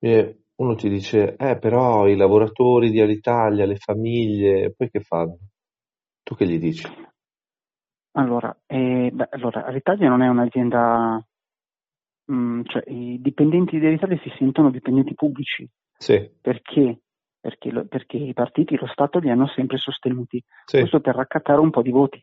E 0.00 0.38
uno 0.58 0.74
ti 0.74 0.88
dice, 0.88 1.36
eh 1.36 1.58
però 1.58 2.06
i 2.08 2.16
lavoratori 2.16 2.90
di 2.90 3.00
Alitalia, 3.00 3.64
le 3.64 3.76
famiglie, 3.76 4.72
poi 4.76 4.90
che 4.90 5.00
fanno? 5.00 5.38
Tu 6.22 6.34
che 6.34 6.46
gli 6.46 6.58
dici? 6.58 6.86
Allora, 8.12 8.56
eh, 8.66 9.10
beh, 9.12 9.28
allora 9.30 9.68
l'Italia 9.70 10.08
non 10.08 10.22
è 10.22 10.28
un'azienda, 10.28 11.24
mh, 12.24 12.34
mm, 12.34 12.60
cioè 12.64 12.82
i 12.90 13.20
dipendenti 13.20 13.78
dell'Italia 13.78 14.18
si 14.18 14.32
sentono 14.36 14.70
dipendenti 14.70 15.14
pubblici. 15.14 15.68
Sì. 15.96 16.28
Perché? 16.40 17.02
Perché, 17.40 17.70
lo, 17.70 17.86
perché 17.86 18.16
i 18.16 18.32
partiti, 18.32 18.76
lo 18.76 18.88
Stato 18.88 19.20
li 19.20 19.30
hanno 19.30 19.46
sempre 19.46 19.76
sostenuti. 19.78 20.42
Sì. 20.64 20.78
Questo 20.78 21.00
per 21.00 21.14
raccattare 21.14 21.60
un 21.60 21.70
po' 21.70 21.82
di 21.82 21.90
voti. 21.90 22.22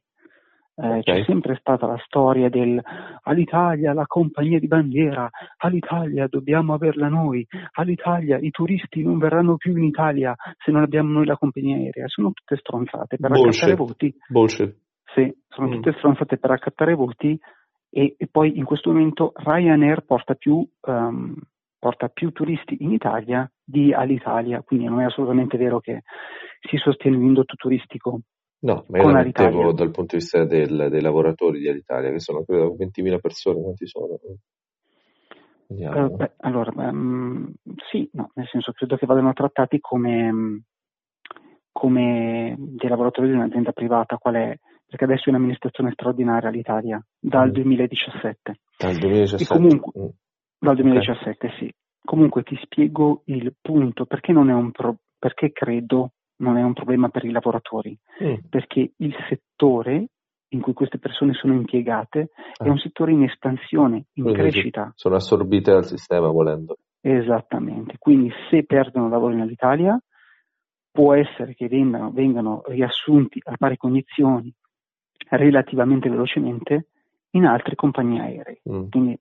Eh, 0.78 0.88
okay. 0.88 1.02
C'è 1.04 1.24
sempre 1.24 1.56
stata 1.56 1.88
la 1.88 1.98
storia 2.06 2.50
del 2.50 2.82
all'Italia 3.24 3.94
la 3.94 4.06
compagnia 4.06 4.60
di 4.60 4.68
bandiera, 4.68 5.30
all'Italia 5.58 6.28
dobbiamo 6.28 6.74
averla 6.74 7.08
noi, 7.08 7.48
all'Italia 7.74 8.38
i 8.38 8.52
turisti 8.52 9.02
non 9.02 9.18
verranno 9.18 9.56
più 9.56 9.76
in 9.78 9.86
Italia 9.86 10.36
se 10.58 10.72
non 10.72 10.82
abbiamo 10.82 11.14
noi 11.14 11.26
la 11.26 11.38
compagnia 11.38 11.78
aerea. 11.78 12.08
Sono 12.08 12.32
tutte 12.34 12.58
stronzate 12.58 13.16
per 13.16 13.30
Bullshit. 13.32 13.62
raccattare 13.62 13.76
voti. 13.76 14.16
Bullshit. 14.28 14.78
Sì, 15.14 15.34
sono 15.48 15.68
mm. 15.68 15.72
tutte 15.72 15.94
stronzate 15.98 16.38
per 16.38 16.50
raccattare 16.50 16.94
voti 16.94 17.40
e, 17.90 18.16
e, 18.18 18.28
poi 18.30 18.58
in 18.58 18.66
questo 18.66 18.92
momento 18.92 19.32
Ryanair 19.34 20.02
porta 20.02 20.34
più, 20.34 20.68
um, 20.88 21.34
porta 21.80 22.10
più 22.10 22.32
turisti 22.32 22.84
in 22.84 22.92
Italia 22.92 23.50
di 23.64 23.94
all'Italia, 23.94 24.62
quindi 24.62 24.88
non 24.88 25.00
è 25.00 25.06
assolutamente 25.06 25.56
vero 25.58 25.80
che 25.80 26.02
si 26.70 26.76
sostiene 26.76 27.16
l'indotto 27.16 27.56
turistico 27.56 28.20
No, 28.66 28.84
ma 28.88 28.98
io 28.98 29.10
la 29.10 29.22
mettevo 29.22 29.74
dal 29.74 29.92
punto 29.92 30.16
di 30.16 30.24
vista 30.24 30.44
del, 30.44 30.88
dei 30.90 31.02
lavoratori 31.02 31.60
di 31.60 31.70
Alitalia, 31.70 32.10
che 32.10 32.20
sono 32.20 32.44
credo 32.44 32.76
20.000 32.76 33.20
persone, 33.20 33.62
quanti 33.62 33.86
sono? 33.86 34.18
Uh, 35.68 36.16
beh, 36.16 36.32
allora, 36.38 36.72
um, 36.76 37.54
sì, 37.92 38.10
no, 38.14 38.32
nel 38.34 38.48
senso 38.48 38.72
credo 38.72 38.98
che 38.98 39.06
vadano 39.06 39.34
trattati 39.34 39.80
come, 39.80 40.64
come 41.72 42.56
dei 42.58 42.90
lavoratori 42.90 43.28
di 43.28 43.36
un'azienda 43.36 43.72
privata, 43.72 44.18
qual 44.18 44.34
è? 44.34 44.58
Perché 44.88 45.04
adesso 45.04 45.26
è 45.26 45.30
un'amministrazione 45.30 45.92
straordinaria 45.92 46.50
all'Italia, 46.50 47.00
dal 47.20 47.50
mm. 47.50 47.54
2017. 47.54 48.60
Dal 48.80 48.96
2017? 48.96 49.44
E 49.44 49.58
comunque, 49.58 50.02
mm. 50.02 50.08
Dal 50.58 50.76
2017, 50.76 51.46
okay. 51.46 51.58
sì. 51.60 51.74
Comunque 52.04 52.42
ti 52.42 52.58
spiego 52.64 53.22
il 53.26 53.54
punto, 53.62 54.06
perché 54.06 54.32
non 54.32 54.50
è 54.50 54.54
un 54.54 54.72
pro- 54.72 54.98
perché 55.20 55.52
credo 55.52 56.14
non 56.38 56.58
è 56.58 56.64
un 56.64 56.74
problema 56.74 57.10
per 57.10 57.26
i 57.26 57.32
lavoratori, 57.32 57.98
mm. 58.24 58.48
perché 58.50 58.92
il 58.98 59.16
settore 59.30 60.08
in 60.50 60.62
cui 60.62 60.74
queste 60.74 61.00
persone 61.00 61.34
sono 61.34 61.54
impiegate 61.54 62.30
ah. 62.58 62.66
è 62.66 62.70
un 62.70 62.78
settore 62.78 63.12
in 63.12 63.24
espansione, 63.24 64.06
in 64.14 64.24
quindi 64.24 64.40
crescita. 64.40 64.92
Sono 64.96 65.16
assorbite 65.16 65.72
dal 65.72 65.86
sistema 65.86 66.30
volendo. 66.30 66.78
Esattamente, 67.02 67.98
quindi 68.00 68.32
se 68.50 68.64
perdono 68.64 69.10
lavoro 69.10 69.36
nell'Italia 69.36 70.00
può 70.92 71.14
essere 71.14 71.54
che 71.54 71.68
vengano, 71.68 72.12
vengano 72.12 72.62
riassunti 72.66 73.40
a 73.44 73.56
pari 73.58 73.78
condizioni 73.78 74.52
relativamente 75.30 76.10
velocemente 76.10 76.88
in 77.32 77.46
altre 77.46 77.76
compagnie 77.76 78.22
aeree. 78.22 78.62
Mm. 78.70 78.90
Quindi 78.90 79.20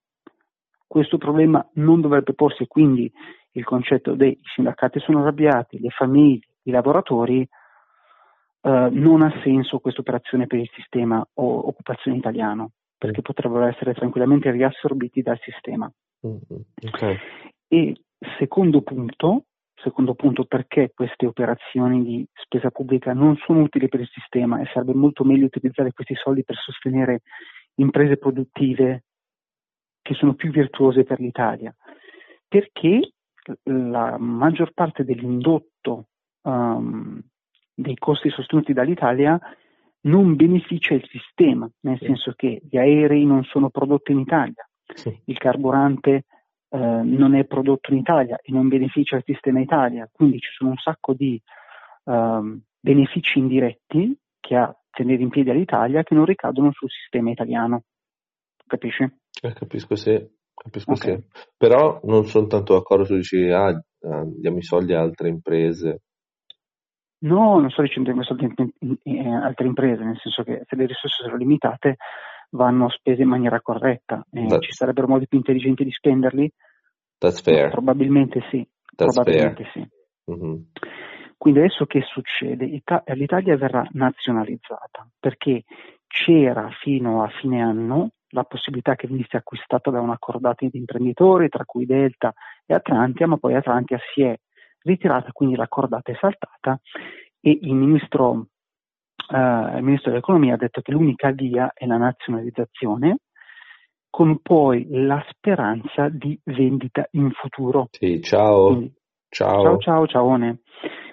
questo 0.87 1.19
problema 1.19 1.67
non 1.75 2.01
dovrebbe 2.01 2.33
porsi, 2.35 2.67
quindi 2.67 3.11
il 3.53 3.65
concetto 3.65 4.15
dei 4.15 4.39
sindacati 4.55 5.01
sono 5.01 5.21
arrabbiati, 5.21 5.81
le 5.81 5.91
famiglie, 5.91 6.47
i 6.65 6.71
lavoratori, 6.71 7.41
eh, 7.41 8.89
non 8.93 9.23
ha 9.23 9.41
senso 9.43 9.79
questa 9.79 10.01
operazione 10.01 10.47
per 10.47 10.59
il 10.59 10.71
sistema 10.75 11.27
o 11.35 11.69
occupazione 11.69 12.17
italiano, 12.17 12.73
perché 12.97 13.23
potrebbero 13.23 13.67
essere 13.67 13.95
tranquillamente 13.95 14.51
riassorbiti 14.51 15.23
dal 15.23 15.39
sistema. 15.41 15.91
Mm-hmm. 16.27 16.61
Okay. 16.89 17.17
E 17.69 17.95
secondo 18.39 18.83
punto, 18.83 19.45
secondo 19.75 20.15
punto 20.15 20.45
perché 20.45 20.93
queste 20.95 21.27
operazioni 21.27 22.03
di 22.03 22.27
spesa 22.33 22.71
pubblica 22.71 23.13
non 23.13 23.37
sono 23.37 23.61
utili 23.61 23.89
per 23.89 24.01
il 24.01 24.09
sistema 24.09 24.61
e 24.61 24.67
sarebbe 24.73 24.95
molto 24.95 25.25
meglio 25.25 25.45
utilizzare 25.47 25.93
questi 25.93 26.15
soldi 26.15 26.45
per 26.45 26.57
sostenere 26.57 27.21
imprese 27.77 28.17
produttive 28.17 29.05
che 30.01 30.15
sono 30.15 30.35
più 30.35 30.51
virtuose 30.51 31.03
per 31.05 31.21
l'Italia, 31.21 31.75
perché 32.49 33.13
la 33.65 34.17
maggior 34.19 34.73
parte 34.73 35.05
dell'indotto 35.05 36.07
um, 36.45 37.21
dei 37.75 37.97
costi 37.97 38.31
sostenuti 38.31 38.73
dall'Italia 38.73 39.39
non 40.03 40.37
beneficia 40.37 40.95
il 40.95 41.07
sistema, 41.09 41.69
nel 41.81 41.99
sì. 41.99 42.07
senso 42.07 42.33
che 42.37 42.61
gli 42.69 42.77
aerei 42.77 43.25
non 43.25 43.43
sono 43.45 43.71
prodotti 43.71 44.13
in 44.13 44.21
Italia, 44.21 44.69
sì. 44.95 45.19
il 45.25 45.39
carburante 45.39 46.25
eh, 46.69 46.79
non 46.79 47.35
è 47.35 47.45
prodotto 47.45 47.93
in 47.93 47.99
Italia 47.99 48.39
e 48.43 48.53
non 48.53 48.69
beneficia 48.69 49.17
il 49.17 49.23
sistema 49.25 49.61
Italia, 49.61 50.09
quindi 50.13 50.39
ci 50.41 50.51
sono 50.57 50.71
un 50.71 50.77
sacco 50.77 51.15
di 51.15 51.41
um, 52.05 52.61
benefici 52.79 53.39
indiretti 53.39 54.17
che 54.41 54.57
ha 54.57 54.77
tenere 54.91 55.23
in 55.23 55.31
piedi 55.31 55.51
all'Italia 55.51 56.03
che 56.03 56.15
non 56.15 56.25
ricadono 56.25 56.71
sul 56.73 56.91
sistema 56.91 57.31
italiano. 57.31 57.85
Capisci? 58.67 59.03
Eh, 59.43 59.53
capisco 59.53 59.97
sì, 59.97 60.23
capisco 60.55 60.93
okay. 60.93 61.17
sì. 61.17 61.43
Però 61.57 62.01
non 62.05 62.27
sono 62.27 62.47
tanto 62.47 62.75
d'accordo 62.75 63.05
su 63.05 63.15
dici, 63.15 63.49
ah, 63.49 63.73
diamo 63.99 64.59
i 64.59 64.63
soldi 64.63 64.95
a 64.95 65.01
altre 65.01 65.29
imprese. 65.29 66.03
No, 67.25 67.59
non 67.59 67.71
sto 67.71 67.83
dicendo 67.83 68.13
che 68.13 68.23
soldi 68.23 68.53
in, 69.03 69.29
altre 69.29 69.67
imprese, 69.67 70.05
nel 70.05 70.19
senso 70.19 70.43
che 70.43 70.63
se 70.67 70.77
le 70.77 70.87
risorse 70.87 71.23
sono 71.23 71.37
limitate 71.37 71.97
vanno 72.51 72.89
spese 72.91 73.23
in 73.23 73.29
maniera 73.29 73.61
corretta. 73.61 74.25
Eh, 74.31 74.59
ci 74.61 74.73
sarebbero 74.73 75.09
modi 75.09 75.27
più 75.27 75.39
intelligenti 75.39 75.85
di 75.85 75.91
spenderli? 75.91 76.53
That's 77.19 77.41
fair. 77.41 77.71
probabilmente 77.71 78.43
sì. 78.51 78.67
That's 78.95 79.15
probabilmente 79.15 79.65
fair. 79.65 79.87
sì. 79.87 80.33
Mm-hmm. 80.33 80.63
Quindi 81.37 81.61
adesso 81.61 81.87
che 81.87 82.03
succede? 82.03 82.67
L'Italia 83.15 83.57
verrà 83.57 83.87
nazionalizzata 83.93 85.07
perché 85.19 85.65
c'era 86.07 86.71
fino 86.81 87.23
a 87.23 87.29
fine 87.29 87.63
anno 87.63 88.11
la 88.29 88.45
possibilità 88.45 88.95
che 88.95 89.07
venisse 89.07 89.37
acquistata 89.37 89.91
da 89.91 90.01
una 90.01 90.17
cordata 90.19 90.67
di 90.67 90.79
imprenditori, 90.79 91.49
tra 91.49 91.65
cui 91.65 91.87
Delta 91.87 92.33
e 92.67 92.75
Atlantia, 92.75 93.27
ma 93.27 93.37
poi 93.37 93.55
Atlantia 93.55 93.99
si 94.13 94.23
è 94.23 94.37
ritirata, 94.85 95.33
quindi 95.33 95.57
la 95.57 95.69
cordata 95.69 96.13
è 96.13 96.17
saltata 96.19 96.79
e 97.41 97.59
il 97.63 97.75
ministro, 97.75 98.47
eh, 99.33 99.77
il 99.77 99.83
ministro 99.83 100.11
dell'economia 100.11 100.55
ha 100.55 100.59
detto 100.59 100.81
che 100.81 100.93
l'unica 100.93 101.31
via 101.31 101.73
è 101.75 101.87
la 101.87 101.97
nazionalizzazione, 101.97 103.19
con 104.09 104.39
poi 104.41 104.87
la 104.91 105.23
speranza 105.29 106.09
di 106.09 106.39
vendita 106.45 107.07
in 107.13 107.33
futuro. 107.33 107.89
Sì, 107.91 108.21
ciao. 108.23 108.67
Quindi, 108.67 108.95
ciao. 109.29 109.63
Ciao, 109.63 109.79
ciao, 109.79 110.07
ciaone. 110.07 110.61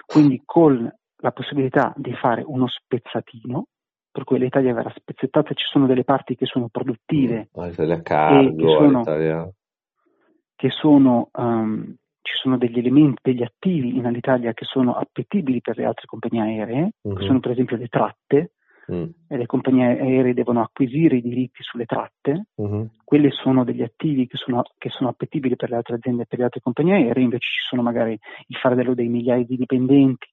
Quindi 0.06 0.42
con 0.44 0.88
la 1.16 1.32
possibilità 1.32 1.92
di 1.96 2.14
fare 2.14 2.42
uno 2.46 2.68
spezzatino, 2.68 3.66
per 4.10 4.24
cui 4.24 4.38
l'Italia 4.38 4.74
verrà 4.74 4.92
spezzettata, 4.94 5.54
ci 5.54 5.64
sono 5.68 5.86
delle 5.86 6.04
parti 6.04 6.36
che 6.36 6.46
sono 6.46 6.68
produttive, 6.68 7.48
mm, 7.58 7.64
l'Italia 7.64 8.02
cargo, 8.02 8.54
che 8.56 8.72
sono, 8.72 9.52
che 10.54 10.70
sono 10.70 11.28
um, 11.32 11.96
ci 12.22 12.36
sono 12.36 12.56
degli 12.56 12.78
elementi, 12.78 13.20
degli 13.22 13.42
attivi 13.42 13.96
in 13.96 14.06
Alitalia 14.06 14.52
che 14.52 14.64
sono 14.64 14.94
appetibili 14.94 15.60
per 15.60 15.76
le 15.76 15.84
altre 15.84 16.06
compagnie 16.06 16.42
aeree, 16.42 16.90
uh-huh. 17.00 17.14
che 17.14 17.26
sono 17.26 17.40
per 17.40 17.50
esempio 17.50 17.76
le 17.76 17.88
tratte, 17.88 18.52
uh-huh. 18.86 19.12
e 19.28 19.36
le 19.36 19.46
compagnie 19.46 20.00
aeree 20.00 20.32
devono 20.32 20.62
acquisire 20.62 21.16
i 21.16 21.20
diritti 21.20 21.62
sulle 21.62 21.84
tratte, 21.84 22.46
uh-huh. 22.54 22.88
quelli 23.04 23.30
sono 23.32 23.64
degli 23.64 23.82
attivi 23.82 24.26
che 24.26 24.36
sono, 24.36 24.62
che 24.78 24.88
sono, 24.90 25.10
appetibili 25.10 25.56
per 25.56 25.70
le 25.70 25.76
altre 25.76 25.96
aziende 25.96 26.22
e 26.22 26.26
per 26.26 26.38
le 26.38 26.44
altre 26.44 26.60
compagnie 26.60 26.94
aeree, 26.94 27.24
invece 27.24 27.48
ci 27.48 27.66
sono 27.68 27.82
magari 27.82 28.12
il 28.46 28.56
fardello 28.56 28.94
dei 28.94 29.08
migliaia 29.08 29.44
di 29.44 29.56
dipendenti, 29.56 30.26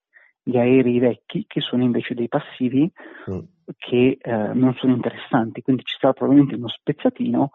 gli 0.43 0.58
aerei 0.58 1.00
vecchi, 1.00 1.46
che 1.48 1.60
sono 1.60 1.84
invece 1.84 2.13
dei 2.13 2.27
passivi 2.27 2.89
mm. 3.29 3.39
che 3.77 4.17
eh, 4.19 4.53
non 4.53 4.74
sono 4.75 4.93
interessanti, 4.93 5.62
quindi 5.62 5.84
ci 5.84 5.98
sarà 6.00 6.13
probabilmente 6.13 6.55
uno 6.55 6.69
spezzatino, 6.69 7.50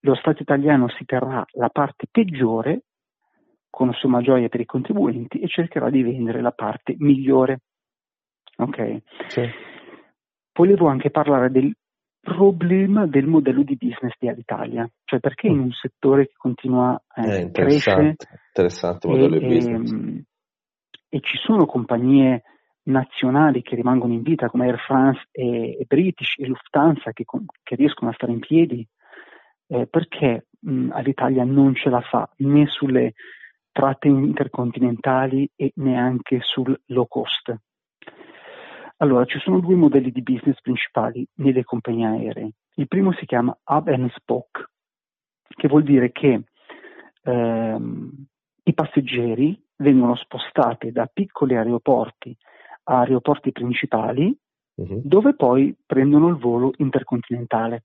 lo 0.00 0.14
Stato 0.16 0.42
italiano 0.42 0.88
si 0.88 1.04
terrà 1.04 1.44
la 1.52 1.68
parte 1.68 2.06
peggiore 2.10 2.82
con 3.78 3.92
somma 3.92 4.20
gioia 4.20 4.48
per 4.48 4.58
i 4.58 4.64
contribuenti 4.64 5.38
e 5.38 5.46
cercherà 5.46 5.88
di 5.88 6.02
vendere 6.02 6.40
la 6.40 6.50
parte 6.50 6.96
migliore. 6.98 7.60
Ok? 8.56 9.02
Sì. 9.28 9.42
Volevo 10.52 10.88
anche 10.88 11.10
parlare 11.10 11.48
del 11.48 11.72
problema 12.20 13.06
del 13.06 13.28
modello 13.28 13.62
di 13.62 13.76
business 13.76 14.14
di 14.18 14.28
Alitalia, 14.28 14.90
cioè 15.04 15.20
perché 15.20 15.46
in 15.46 15.60
un 15.60 15.70
settore 15.70 16.26
che 16.26 16.32
continua 16.36 17.00
a 17.06 17.32
eh, 17.32 17.52
crescere 17.52 18.16
interessante 18.48 19.06
modello 19.06 19.38
di 19.38 19.46
business. 19.46 19.92
E, 19.92 20.24
e 21.10 21.20
ci 21.20 21.36
sono 21.36 21.64
compagnie 21.64 22.42
nazionali 22.88 23.62
che 23.62 23.76
rimangono 23.76 24.12
in 24.12 24.22
vita 24.22 24.48
come 24.48 24.66
Air 24.66 24.80
France 24.80 25.28
e, 25.30 25.78
e 25.78 25.84
British 25.86 26.34
e 26.36 26.48
Lufthansa 26.48 27.12
che, 27.12 27.24
che, 27.62 27.76
riescono 27.76 28.10
a 28.10 28.14
stare 28.14 28.32
in 28.32 28.40
piedi, 28.40 28.84
eh, 29.68 29.86
perché 29.86 30.48
mh, 30.58 30.90
all'Italia 30.90 31.44
non 31.44 31.76
ce 31.76 31.90
la 31.90 32.00
fa 32.00 32.28
né 32.38 32.66
sulle 32.66 33.14
tratte 33.78 34.08
intercontinentali 34.08 35.48
e 35.54 35.70
neanche 35.76 36.40
sul 36.42 36.76
low 36.86 37.06
cost. 37.06 37.54
Allora, 38.96 39.24
ci 39.24 39.38
sono 39.38 39.60
due 39.60 39.76
modelli 39.76 40.10
di 40.10 40.20
business 40.20 40.60
principali 40.60 41.24
nelle 41.34 41.62
compagnie 41.62 42.06
aeree. 42.06 42.50
Il 42.74 42.88
primo 42.88 43.12
si 43.12 43.24
chiama 43.24 43.56
Hub 43.66 43.86
and 43.86 44.10
Spoke, 44.16 44.70
che 45.46 45.68
vuol 45.68 45.84
dire 45.84 46.10
che 46.10 46.42
ehm, 47.22 48.26
i 48.64 48.74
passeggeri 48.74 49.64
vengono 49.76 50.16
spostati 50.16 50.90
da 50.90 51.06
piccoli 51.06 51.54
aeroporti 51.54 52.36
a 52.82 52.98
aeroporti 52.98 53.52
principali, 53.52 54.36
uh-huh. 54.74 55.02
dove 55.04 55.36
poi 55.36 55.72
prendono 55.86 56.26
il 56.26 56.36
volo 56.36 56.72
intercontinentale. 56.78 57.84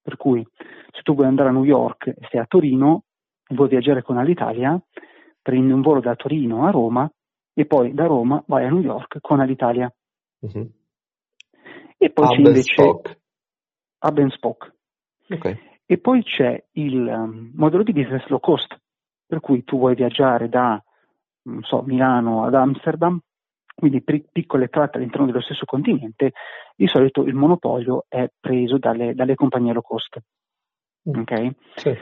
Per 0.00 0.16
cui 0.16 0.42
se 0.90 1.02
tu 1.02 1.14
vuoi 1.14 1.26
andare 1.26 1.50
a 1.50 1.52
New 1.52 1.64
York 1.64 2.06
e 2.06 2.26
sei 2.30 2.40
a 2.40 2.46
Torino 2.46 3.02
e 3.46 3.54
vuoi 3.54 3.68
viaggiare 3.68 4.00
con 4.00 4.16
Alitalia, 4.16 4.80
prendi 5.44 5.72
un 5.72 5.82
volo 5.82 6.00
da 6.00 6.16
Torino 6.16 6.66
a 6.66 6.70
Roma 6.70 7.10
e 7.52 7.66
poi 7.66 7.92
da 7.92 8.06
Roma 8.06 8.42
vai 8.46 8.64
a 8.64 8.70
New 8.70 8.80
York 8.80 9.18
con 9.20 9.40
Alitalia. 9.40 9.92
Uh-huh. 10.40 10.70
E 11.98 12.10
poi 12.10 12.24
Hub 12.24 12.32
c'è 12.32 12.38
invece 12.38 12.72
Spoke. 12.72 13.20
Hub 14.00 14.18
and 14.18 14.32
Spoke. 14.32 14.72
Okay. 15.28 15.58
E 15.84 15.98
poi 15.98 16.22
c'è 16.22 16.64
il 16.72 17.06
um, 17.06 17.52
modello 17.54 17.82
di 17.82 17.92
business 17.92 18.26
low 18.28 18.40
cost, 18.40 18.74
per 19.26 19.40
cui 19.40 19.64
tu 19.64 19.76
vuoi 19.76 19.94
viaggiare 19.94 20.48
da 20.48 20.82
so, 21.60 21.82
Milano 21.82 22.44
ad 22.44 22.54
Amsterdam, 22.54 23.20
quindi 23.74 24.02
per 24.02 24.22
piccole 24.32 24.68
tratte 24.68 24.96
all'interno 24.96 25.26
dello 25.26 25.42
stesso 25.42 25.66
continente, 25.66 26.32
di 26.74 26.86
solito 26.86 27.22
il 27.22 27.34
monopolio 27.34 28.06
è 28.08 28.30
preso 28.40 28.78
dalle, 28.78 29.14
dalle 29.14 29.34
compagnie 29.34 29.74
low 29.74 29.82
cost. 29.82 30.18
Mm. 31.08 31.20
Okay? 31.20 31.54
Sì. 31.74 31.94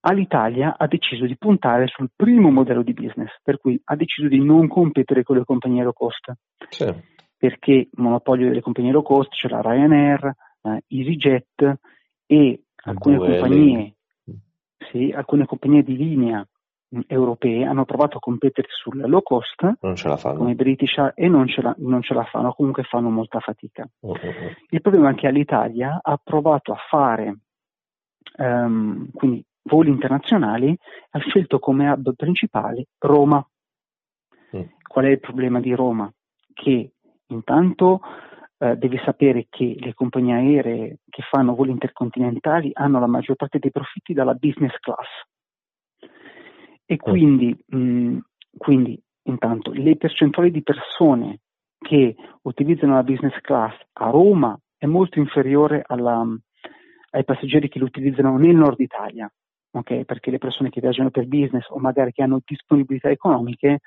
All'Italia 0.00 0.76
ha 0.78 0.86
deciso 0.86 1.26
di 1.26 1.36
puntare 1.36 1.86
sul 1.88 2.10
primo 2.14 2.50
modello 2.50 2.82
di 2.82 2.92
business, 2.92 3.30
per 3.42 3.58
cui 3.58 3.80
ha 3.84 3.96
deciso 3.96 4.28
di 4.28 4.42
non 4.42 4.68
competere 4.68 5.22
con 5.22 5.36
le 5.36 5.44
compagnie 5.44 5.82
low 5.82 5.92
cost. 5.92 6.32
Sì. 6.68 7.16
perché 7.38 7.72
il 7.72 7.88
monopolio 7.92 8.48
delle 8.48 8.60
compagnie 8.60 8.90
low 8.90 9.02
cost 9.02 9.30
c'è 9.30 9.48
la 9.48 9.60
Ryanair, 9.62 10.32
eh, 10.62 10.82
EasyJet 10.88 11.78
e 12.26 12.62
alcune 12.84 13.16
compagnie, 13.16 13.94
sì, 14.90 15.12
alcune 15.14 15.46
compagnie 15.46 15.82
di 15.84 15.96
linea 15.96 16.44
mh, 16.88 17.00
europee 17.06 17.64
hanno 17.64 17.84
provato 17.84 18.16
a 18.16 18.20
competere 18.20 18.66
sulla 18.70 19.06
low 19.06 19.22
cost 19.22 19.78
come 20.36 20.54
British 20.54 21.12
e 21.14 21.28
non 21.28 21.46
ce, 21.46 21.62
la, 21.62 21.74
non 21.78 22.02
ce 22.02 22.14
la 22.14 22.24
fanno, 22.24 22.52
comunque 22.52 22.82
fanno 22.82 23.08
molta 23.08 23.38
fatica. 23.38 23.88
Oh, 24.00 24.10
oh, 24.10 24.12
oh. 24.12 24.52
Il 24.70 24.80
problema 24.80 25.10
è 25.10 25.14
che 25.14 25.30
l'Italia 25.30 26.00
ha 26.02 26.18
provato 26.22 26.72
a 26.72 26.78
fare 26.88 27.38
ehm, 28.36 29.10
quindi 29.12 29.44
voli 29.68 29.90
internazionali, 29.90 30.76
ha 31.10 31.18
scelto 31.18 31.58
come 31.58 31.88
hub 31.88 32.14
principale 32.14 32.86
Roma. 32.98 33.46
Mm. 34.56 34.62
Qual 34.82 35.04
è 35.04 35.10
il 35.10 35.20
problema 35.20 35.60
di 35.60 35.74
Roma? 35.74 36.10
Che 36.52 36.92
intanto 37.26 38.00
eh, 38.58 38.76
devi 38.76 38.98
sapere 39.04 39.46
che 39.48 39.76
le 39.78 39.94
compagnie 39.94 40.34
aeree 40.34 40.98
che 41.08 41.22
fanno 41.30 41.54
voli 41.54 41.70
intercontinentali 41.70 42.70
hanno 42.72 42.98
la 42.98 43.06
maggior 43.06 43.36
parte 43.36 43.58
dei 43.58 43.70
profitti 43.70 44.12
dalla 44.12 44.34
business 44.34 44.74
class. 44.80 45.06
E 46.84 46.96
quindi, 46.96 47.56
mh, 47.66 48.18
quindi 48.56 49.00
intanto 49.24 49.72
le 49.72 49.96
percentuali 49.96 50.50
di 50.50 50.62
persone 50.62 51.40
che 51.78 52.16
utilizzano 52.42 52.94
la 52.94 53.02
business 53.02 53.38
class 53.42 53.74
a 53.92 54.10
Roma 54.10 54.58
è 54.76 54.86
molto 54.86 55.18
inferiore 55.18 55.82
alla, 55.86 56.24
ai 57.10 57.24
passeggeri 57.24 57.68
che 57.68 57.78
lo 57.78 57.84
utilizzano 57.84 58.36
nel 58.38 58.56
nord 58.56 58.80
Italia, 58.80 59.30
okay? 59.72 60.04
perché 60.04 60.30
le 60.30 60.38
persone 60.38 60.70
che 60.70 60.80
viaggiano 60.80 61.10
per 61.10 61.26
business 61.26 61.66
o 61.70 61.78
magari 61.78 62.12
che 62.12 62.22
hanno 62.22 62.40
disponibilità 62.44 63.10
economiche 63.10 63.80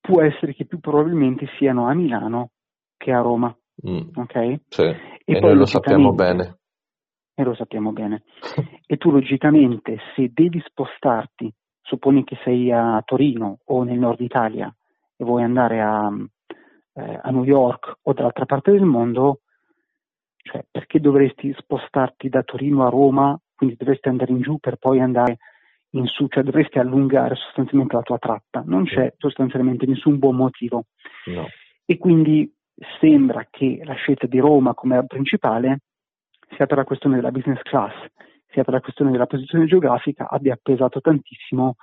può 0.00 0.22
essere 0.22 0.54
che 0.54 0.64
più 0.64 0.78
probabilmente 0.78 1.46
siano 1.58 1.88
a 1.88 1.94
Milano 1.94 2.50
che 2.96 3.12
a 3.12 3.20
Roma. 3.20 3.54
Mm. 3.88 4.08
Okay? 4.14 4.60
Sì. 4.68 4.82
E, 4.82 4.96
e 5.24 5.40
noi 5.40 5.54
lo 5.54 5.66
sappiamo 5.66 6.12
bene. 6.12 6.58
E 7.34 7.42
lo 7.42 7.54
sappiamo 7.54 7.92
bene. 7.92 8.22
e 8.86 8.96
tu 8.96 9.10
logicamente 9.10 9.98
se 10.14 10.30
devi 10.32 10.62
spostarti, 10.64 11.52
supponi 11.82 12.24
che 12.24 12.38
sei 12.42 12.72
a 12.72 13.02
Torino 13.04 13.58
o 13.64 13.82
nel 13.82 13.98
nord 13.98 14.20
Italia 14.20 14.74
e 15.16 15.24
vuoi 15.24 15.42
andare 15.42 15.80
a, 15.80 16.10
eh, 16.94 17.20
a 17.22 17.30
New 17.30 17.44
York 17.44 17.98
o 18.02 18.12
dall'altra 18.12 18.46
parte 18.46 18.70
del 18.72 18.84
mondo, 18.84 19.40
cioè 20.36 20.64
perché 20.70 21.00
dovresti 21.00 21.54
spostarti 21.58 22.28
da 22.28 22.42
Torino 22.42 22.86
a 22.86 22.90
Roma, 22.90 23.38
quindi 23.56 23.76
dovresti 23.76 24.08
andare 24.08 24.30
in 24.30 24.40
giù 24.40 24.58
per 24.58 24.76
poi 24.76 25.00
andare 25.00 25.38
in 25.90 26.06
su, 26.06 26.26
cioè 26.28 26.42
dovresti 26.42 26.78
allungare 26.78 27.34
sostanzialmente 27.34 27.96
la 27.96 28.02
tua 28.02 28.18
tratta. 28.18 28.62
Non 28.64 28.84
c'è 28.84 29.14
sostanzialmente 29.18 29.86
nessun 29.86 30.18
buon 30.18 30.36
motivo. 30.36 30.84
No. 31.26 31.46
E 31.84 31.98
quindi 31.98 32.52
sembra 33.00 33.46
che 33.50 33.80
la 33.84 33.94
scelta 33.94 34.26
di 34.26 34.38
Roma 34.38 34.74
come 34.74 35.04
principale, 35.06 35.80
sia 36.54 36.66
per 36.66 36.76
la 36.76 36.84
questione 36.84 37.16
della 37.16 37.30
business 37.30 37.62
class, 37.62 37.94
sia 38.50 38.62
per 38.62 38.74
la 38.74 38.80
questione 38.80 39.10
della 39.10 39.26
posizione 39.26 39.66
geografica, 39.66 40.28
abbia 40.28 40.58
pesato 40.60 41.00
tantissimo 41.00 41.76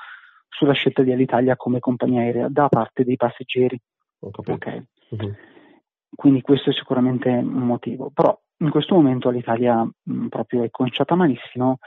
sulla 0.47 0.73
scelta 0.73 1.01
di 1.01 1.11
Alitalia 1.11 1.55
come 1.55 1.79
compagnia 1.79 2.21
aerea 2.21 2.47
da 2.49 2.67
parte 2.69 3.03
dei 3.03 3.15
passeggeri. 3.15 3.79
Okay. 4.19 4.83
Uh-huh. 5.09 5.35
Quindi 6.15 6.41
questo 6.41 6.69
è 6.69 6.73
sicuramente 6.73 7.29
un 7.29 7.65
motivo. 7.65 8.11
Però 8.13 8.37
in 8.57 8.69
questo 8.69 8.95
momento 8.95 9.29
l'Italia 9.29 9.83
mh, 9.83 10.27
proprio 10.27 10.63
è 10.63 10.69
conciata 10.69 11.15
malissimo 11.15 11.77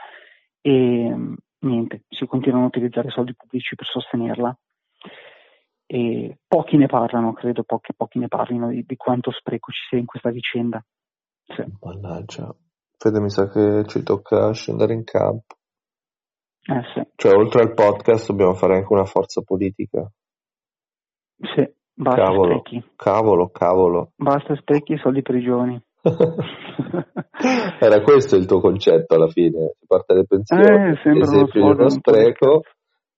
e 0.61 1.09
mh, 1.09 1.35
niente, 1.59 2.03
si 2.09 2.25
continuano 2.25 2.65
a 2.65 2.67
utilizzare 2.67 3.09
soldi 3.09 3.35
pubblici 3.35 3.75
per 3.75 3.85
sostenerla 3.85 4.57
e 5.89 6.39
pochi 6.45 6.75
ne 6.75 6.87
parlano, 6.87 7.31
credo 7.31 7.63
pochi, 7.63 7.93
pochi 7.95 8.19
ne 8.19 8.27
parlino 8.27 8.67
di, 8.67 8.83
di, 8.85 8.95
quanto 8.97 9.31
spreco 9.31 9.71
ci 9.71 9.79
sia 9.89 9.97
in 9.97 10.05
questa 10.05 10.29
vicenda. 10.31 10.83
Sì. 11.45 11.63
Mannaggia, 11.81 12.53
Fede 12.97 13.21
mi 13.21 13.29
sa 13.29 13.49
che 13.49 13.85
ci 13.87 14.03
tocca 14.03 14.51
scendere 14.51 14.93
in 14.93 15.05
campo. 15.05 15.55
Eh 16.63 16.81
sì. 16.93 17.07
Cioè, 17.15 17.33
oltre 17.33 17.61
al 17.61 17.73
podcast 17.73 18.27
dobbiamo 18.27 18.53
fare 18.53 18.75
anche 18.75 18.91
una 18.91 19.05
forza 19.05 19.41
politica. 19.41 20.11
Sì, 21.39 21.73
basta 21.97 22.23
cavolo, 22.23 22.59
sprechi. 22.59 22.83
Cavolo, 22.95 23.49
cavolo. 23.49 24.11
Basta 24.15 24.55
sprechi 24.55 24.93
e 24.93 24.97
soldi 24.97 25.21
per 25.21 25.35
i 25.35 25.41
giovani. 25.41 25.81
Era 27.79 28.01
questo 28.01 28.35
il 28.35 28.45
tuo 28.45 28.59
concetto 28.59 29.15
alla 29.15 29.27
fine, 29.27 29.73
si 29.79 29.85
parte 29.87 30.13
dalle 30.13 30.25
pensioni, 30.25 30.61
eh, 30.63 30.99
sembra 31.01 31.23
esempio 31.23 31.63
uno, 31.63 31.73
uno 31.73 31.89
spreco 31.89 32.61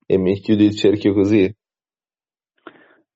e 0.06 0.18
mi 0.18 0.34
chiudi 0.36 0.66
il 0.66 0.76
cerchio 0.76 1.14
così. 1.14 1.54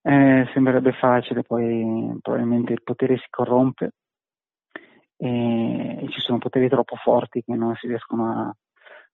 Eh, 0.05 0.49
sembrerebbe 0.53 0.91
facile, 0.91 1.43
poi 1.43 2.17
probabilmente 2.21 2.73
il 2.73 2.83
potere 2.83 3.17
si 3.17 3.25
corrompe 3.29 3.91
e, 5.15 5.99
e, 6.01 6.09
ci 6.09 6.19
sono 6.19 6.39
poteri 6.39 6.67
troppo 6.67 6.97
forti 6.97 7.41
che 7.41 7.55
non 7.55 7.73
si 7.75 7.87
riescono 7.87 8.25
a 8.25 8.55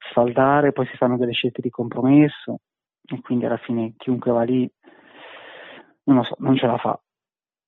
sfaldare, 0.09 0.71
poi 0.71 0.87
si 0.87 0.97
fanno 0.97 1.17
delle 1.17 1.33
scelte 1.33 1.61
di 1.61 1.69
compromesso 1.69 2.57
e 3.05 3.21
quindi 3.21 3.45
alla 3.45 3.57
fine 3.57 3.93
chiunque 3.97 4.31
va 4.31 4.43
lì 4.43 4.69
non 6.09 6.17
lo 6.17 6.23
so, 6.23 6.35
non 6.39 6.55
ce 6.55 6.65
la 6.65 6.77
fa. 6.77 6.99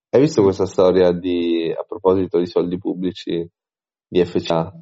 Hai 0.10 0.20
visto 0.20 0.42
questa 0.42 0.66
storia 0.66 1.12
di, 1.12 1.74
a 1.78 1.84
proposito 1.84 2.40
di 2.40 2.48
soldi 2.48 2.78
pubblici 2.78 3.48
di 4.08 4.26
FCA? 4.26 4.74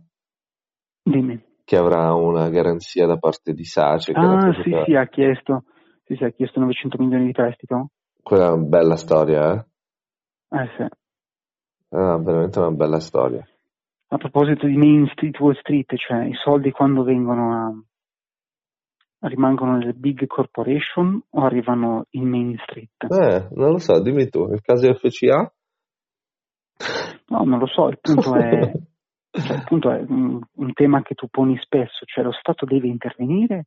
Dimmi. 1.04 1.48
Che 1.63 1.78
avrà 1.78 2.13
una 2.13 2.50
garanzia 2.50 3.06
da 3.06 3.17
parte 3.17 3.54
di 3.54 3.63
Sace. 3.63 4.12
Ah, 4.13 4.52
sì, 4.63 4.72
sì, 4.86 4.95
ha 4.95 5.06
chiesto, 5.08 5.65
sì, 6.06 6.15
sì, 6.15 6.24
ha 6.24 6.32
chiesto 6.32 6.60
900 6.60 6.98
milioni 6.98 7.26
di 7.28 7.32
prestito. 7.32 7.89
Quella 8.24 8.48
è 8.48 8.52
una 8.52 8.65
bella 8.65 8.95
storia, 8.95 9.54
eh? 9.54 9.65
Eh 10.58 10.69
sì. 10.78 10.84
È 10.84 11.95
veramente 11.95 12.60
una 12.60 12.72
bella 12.72 13.00
storia. 13.00 13.48
A 14.12 14.17
proposito 14.17 14.65
di 14.65 14.78
Main 14.78 15.08
Street, 15.12 15.39
Wall 15.39 15.60
Street, 15.60 15.95
cioè 15.95 16.26
i 16.26 16.34
soldi 16.34 16.72
quando 16.72 17.04
vengono 17.04 17.54
a, 17.54 17.84
rimangono 19.21 19.77
nelle 19.77 19.93
big 19.93 20.25
corporation 20.27 21.21
o 21.29 21.43
arrivano 21.43 22.05
in 22.12 22.27
Main 22.27 22.58
Street? 22.63 23.03
Eh, 23.10 23.47
non 23.51 23.71
lo 23.71 23.77
so, 23.77 24.01
dimmi 24.01 24.29
tu, 24.29 24.45
nel 24.45 24.62
caso 24.62 24.93
FCA? 24.93 25.51
No, 27.27 27.43
non 27.43 27.60
lo 27.60 27.67
so, 27.67 27.89
il 27.89 27.99
punto 27.99 28.36
è, 28.36 28.71
cioè, 29.32 29.58
il 29.58 29.63
punto 29.65 29.91
è 29.91 30.03
un, 30.08 30.39
un, 30.55 30.73
tema 30.73 31.01
che 31.01 31.15
tu 31.15 31.27
poni 31.27 31.58
spesso, 31.62 32.05
cioè 32.05 32.23
lo 32.23 32.32
Stato 32.32 32.65
deve 32.65 32.88
intervenire 32.88 33.65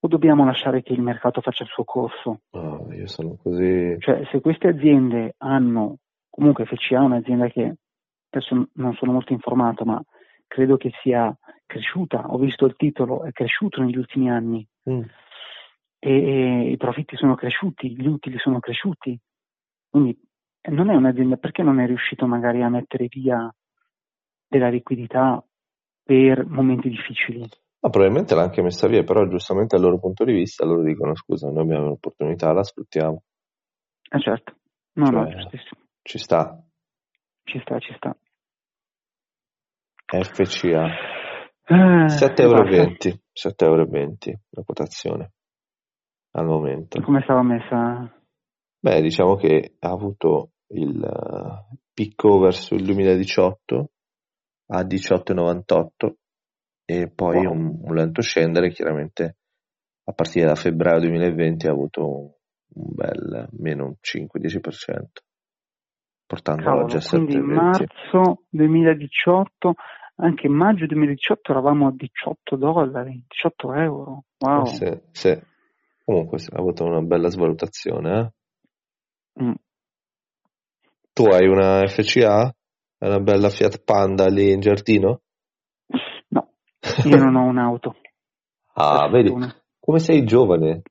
o 0.00 0.08
dobbiamo 0.08 0.44
lasciare 0.44 0.82
che 0.82 0.92
il 0.92 1.00
mercato 1.00 1.40
faccia 1.40 1.62
il 1.62 1.70
suo 1.70 1.84
corso? 1.84 2.40
No, 2.50 2.88
io 2.92 3.06
sono 3.06 3.36
così... 3.40 3.96
Cioè, 4.00 4.26
se 4.32 4.40
queste 4.40 4.68
aziende 4.68 5.34
hanno, 5.38 5.98
comunque 6.28 6.66
FCA 6.66 6.96
è 6.96 7.04
un'azienda 7.04 7.46
che, 7.46 7.76
adesso 8.30 8.68
non 8.72 8.94
sono 8.94 9.12
molto 9.12 9.32
informato, 9.32 9.84
ma 9.84 10.02
credo 10.48 10.76
che 10.76 10.90
sia 11.02 11.34
cresciuta, 11.66 12.26
ho 12.28 12.38
visto 12.38 12.66
il 12.66 12.76
titolo, 12.76 13.24
è 13.24 13.32
cresciuto 13.32 13.80
negli 13.82 13.96
ultimi 13.96 14.30
anni 14.30 14.66
mm. 14.88 15.00
e, 15.98 16.10
e, 16.10 16.70
i 16.70 16.76
profitti 16.76 17.16
sono 17.16 17.34
cresciuti, 17.34 17.94
gli 17.94 18.06
utili 18.06 18.38
sono 18.38 18.60
cresciuti, 18.60 19.18
quindi 19.88 20.18
non 20.70 20.90
è 20.90 20.94
un'azienda, 20.94 21.36
perché 21.36 21.62
non 21.62 21.80
è 21.80 21.86
riuscito 21.86 22.26
magari 22.26 22.62
a 22.62 22.68
mettere 22.68 23.06
via 23.08 23.52
della 24.46 24.68
liquidità 24.68 25.44
per 26.02 26.44
momenti 26.46 26.88
difficili? 26.88 27.48
Ma 27.80 27.90
probabilmente 27.90 28.34
l'ha 28.34 28.42
anche 28.42 28.62
messa 28.62 28.86
via, 28.86 29.02
però 29.02 29.26
giustamente 29.26 29.76
dal 29.76 29.84
loro 29.84 29.98
punto 29.98 30.24
di 30.24 30.32
vista 30.32 30.64
loro 30.64 30.82
dicono 30.82 31.16
scusa, 31.16 31.50
noi 31.50 31.62
abbiamo 31.62 31.86
un'opportunità, 31.86 32.52
la 32.52 32.62
sfruttiamo. 32.62 33.22
Eh 34.08 34.20
certo, 34.20 34.54
no, 34.94 35.06
cioè, 35.06 35.14
no, 35.14 35.28
giustissimo. 35.30 35.80
Ci 36.02 36.18
sta. 36.18 36.62
Ci 37.44 37.58
sta, 37.60 37.78
ci 37.80 37.92
sta. 37.96 38.16
FCA. 40.06 41.21
Eh, 41.64 41.74
7,20 41.74 42.40
euro, 42.40 42.64
7,20 42.64 43.58
euro 43.58 43.86
la 44.50 44.62
quotazione 44.64 45.32
al 46.32 46.46
momento. 46.46 47.00
Come 47.00 47.22
stava 47.22 47.42
messa? 47.42 48.10
Beh, 48.78 49.00
diciamo 49.00 49.36
che 49.36 49.76
ha 49.78 49.90
avuto 49.90 50.50
il 50.68 51.00
picco 51.92 52.38
verso 52.38 52.74
il 52.74 52.84
2018 52.84 53.90
a 54.68 54.82
18,98 54.82 56.12
e 56.84 57.10
poi 57.14 57.44
wow. 57.44 57.52
un, 57.52 57.78
un, 57.82 57.94
lento 57.94 58.22
scendere, 58.22 58.70
chiaramente 58.70 59.36
a 60.04 60.12
partire 60.12 60.46
da 60.46 60.54
febbraio 60.54 61.00
2020 61.00 61.66
ha 61.66 61.70
avuto 61.70 62.08
un, 62.08 62.30
un 62.74 62.94
bel 62.94 63.48
meno 63.58 63.96
5-10%, 64.00 64.60
portandola 66.26 66.70
Cavolo, 66.70 66.86
già 66.86 66.96
a 66.96 67.00
7,20. 67.00 67.24
Quindi 67.24 67.40
marzo 67.40 68.42
2018 68.48 69.74
anche 70.16 70.46
in 70.46 70.52
maggio 70.52 70.86
2018 70.86 71.50
eravamo 71.50 71.88
a 71.88 71.92
18 71.92 72.56
dollari, 72.56 73.24
18 73.28 73.74
euro. 73.74 74.24
Wow. 74.38 74.62
Eh 74.62 74.66
sì, 74.66 75.00
sì. 75.10 75.40
Comunque 76.04 76.38
ha 76.50 76.58
avuto 76.58 76.84
una 76.84 77.00
bella 77.00 77.28
svalutazione. 77.28 78.32
Eh? 79.38 79.42
Mm. 79.44 79.54
Tu 81.12 81.24
hai 81.24 81.46
una 81.46 81.86
FCA? 81.86 82.54
È 82.98 83.06
una 83.06 83.20
bella 83.20 83.48
Fiat 83.48 83.82
Panda 83.84 84.26
lì 84.28 84.52
in 84.52 84.60
giardino? 84.60 85.22
No, 86.28 86.52
io 87.04 87.16
non 87.16 87.34
ho 87.34 87.44
un'auto. 87.44 87.96
ah, 88.74 89.08
vedi, 89.08 89.32
come 89.80 89.98
sei 89.98 90.24
giovane. 90.24 90.82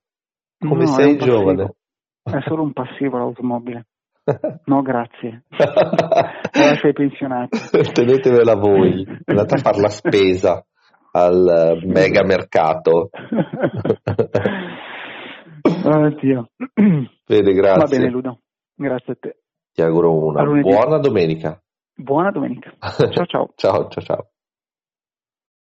Come 0.58 0.84
no, 0.84 0.92
sei 0.92 1.18
giovane. 1.18 1.76
È 2.22 2.40
solo 2.46 2.64
un 2.64 2.74
passivo 2.74 3.18
l'automobile. 3.18 3.88
No, 4.66 4.82
grazie. 4.82 5.46
Lascia 5.50 6.88
ai 6.88 6.94
pensionati. 6.94 7.58
Tenetevela 7.92 8.56
voi, 8.56 9.06
andate 9.26 9.56
a 9.56 9.58
fare 9.58 9.80
la 9.80 9.90
spesa 9.90 10.66
al 11.12 11.82
mega 11.86 12.24
mercato. 12.24 13.10
Oddio. 15.84 16.50
Bene, 17.26 17.54
grazie. 17.54 17.80
Va 17.80 17.88
bene, 17.88 18.10
Ludo. 18.10 18.40
Grazie 18.76 19.14
a 19.14 19.18
te. 19.20 19.38
Ti 19.74 19.82
auguro 19.82 20.14
una 20.14 20.44
buona 20.44 20.98
domenica. 21.00 21.62
Buona 21.96 22.32
domenica. 22.32 22.74
Ciao 22.80 23.26
ciao. 23.26 23.54
ciao 23.56 23.88
ciao 23.90 24.04
ciao. 24.04 24.30